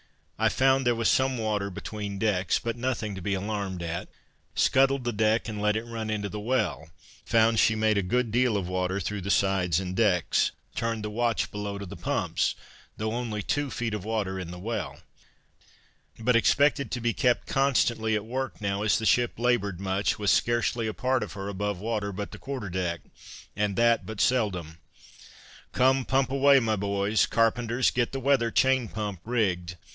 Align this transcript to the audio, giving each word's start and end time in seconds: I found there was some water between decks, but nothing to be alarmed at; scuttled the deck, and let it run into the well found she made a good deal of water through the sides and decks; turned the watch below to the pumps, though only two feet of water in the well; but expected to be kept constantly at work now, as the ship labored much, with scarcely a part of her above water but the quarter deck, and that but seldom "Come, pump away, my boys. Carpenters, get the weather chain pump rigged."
I 0.39 0.49
found 0.49 0.87
there 0.87 0.95
was 0.95 1.07
some 1.09 1.37
water 1.37 1.69
between 1.69 2.17
decks, 2.17 2.57
but 2.57 2.75
nothing 2.75 3.13
to 3.13 3.21
be 3.21 3.35
alarmed 3.35 3.83
at; 3.83 4.09
scuttled 4.55 5.03
the 5.03 5.13
deck, 5.13 5.47
and 5.47 5.61
let 5.61 5.75
it 5.75 5.83
run 5.85 6.09
into 6.09 6.29
the 6.29 6.39
well 6.39 6.89
found 7.23 7.59
she 7.59 7.75
made 7.75 7.99
a 7.99 8.01
good 8.01 8.31
deal 8.31 8.57
of 8.57 8.67
water 8.67 8.99
through 8.99 9.21
the 9.21 9.29
sides 9.29 9.79
and 9.79 9.95
decks; 9.95 10.49
turned 10.73 11.05
the 11.05 11.11
watch 11.11 11.51
below 11.51 11.77
to 11.77 11.85
the 11.85 11.95
pumps, 11.95 12.55
though 12.97 13.11
only 13.13 13.43
two 13.43 13.69
feet 13.69 13.93
of 13.93 14.03
water 14.03 14.39
in 14.39 14.49
the 14.49 14.57
well; 14.57 15.01
but 16.17 16.35
expected 16.35 16.89
to 16.89 16.99
be 16.99 17.13
kept 17.13 17.45
constantly 17.45 18.15
at 18.15 18.25
work 18.25 18.59
now, 18.59 18.81
as 18.81 18.97
the 18.97 19.05
ship 19.05 19.37
labored 19.37 19.79
much, 19.79 20.17
with 20.17 20.31
scarcely 20.31 20.87
a 20.87 20.93
part 20.95 21.21
of 21.21 21.33
her 21.33 21.47
above 21.47 21.77
water 21.79 22.11
but 22.11 22.31
the 22.31 22.39
quarter 22.39 22.69
deck, 22.71 23.01
and 23.55 23.75
that 23.75 24.07
but 24.07 24.19
seldom 24.19 24.79
"Come, 25.71 26.03
pump 26.05 26.31
away, 26.31 26.59
my 26.59 26.75
boys. 26.75 27.27
Carpenters, 27.27 27.91
get 27.91 28.11
the 28.11 28.19
weather 28.19 28.49
chain 28.49 28.87
pump 28.87 29.19
rigged." 29.23 29.75